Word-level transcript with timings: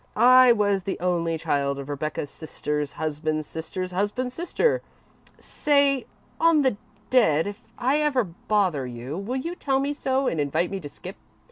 I 0.15 0.51
was 0.51 0.81
the 0.81 0.99
only 0.99 1.37
child 1.37 1.77
of 1.77 1.81
Aunt 1.81 1.89
Rebecca's 1.89 2.31
sister's 2.31 2.93
husband's 2.93 3.45
sister's 3.45 3.91
husband's 3.91 4.33
sister. 4.33 4.81
Say, 5.39 6.07
on 6.39 6.63
the 6.63 6.77
dead, 7.11 7.45
if 7.45 7.61
I 7.77 7.99
ever 7.99 8.23
bother 8.23 8.87
you 8.87 9.15
will 9.15 9.37
you 9.37 9.53
tell 9.53 9.79
me 9.79 9.93
so 9.93 10.25
and 10.27 10.39
invite 10.41 10.71
me 10.71 10.79
to 10.79 10.89
skip?" 10.89 11.17